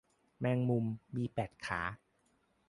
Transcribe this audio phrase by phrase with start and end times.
[0.39, 1.81] แมงมุม มีแปดขา